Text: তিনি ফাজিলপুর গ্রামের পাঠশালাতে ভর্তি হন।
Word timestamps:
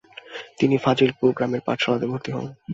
তিনি 0.59 0.75
ফাজিলপুর 0.77 1.29
গ্রামের 1.37 1.61
পাঠশালাতে 1.67 2.05
ভর্তি 2.11 2.29
হন। 2.31 2.45